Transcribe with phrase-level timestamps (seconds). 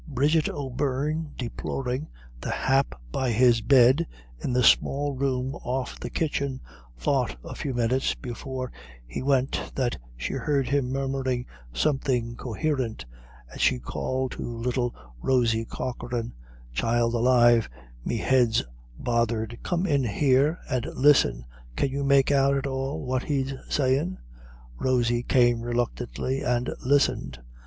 [0.07, 2.07] Bridget O'Beirne, deploring
[2.41, 4.07] the hap by his bed
[4.39, 6.59] in the small room off the kitchen,
[6.97, 8.71] thought a few minutes before
[9.05, 13.05] he went that she heard him murmuring something coherent,
[13.51, 16.33] and she called to little Rosy Corcoran,
[16.73, 17.69] "Child alive
[18.03, 18.63] me head's
[18.97, 21.45] bothered come in here and listen,
[21.75, 24.17] can you make out at all what he's sayin'?"
[24.79, 27.37] Rosy came reluctantly and listened.